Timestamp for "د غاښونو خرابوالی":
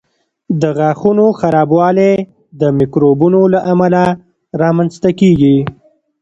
0.61-2.13